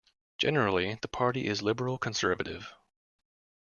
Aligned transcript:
Generally, 0.39 0.97
the 1.03 1.07
party 1.07 1.45
is 1.45 1.61
liberal 1.61 1.99
conservative. 1.99 2.73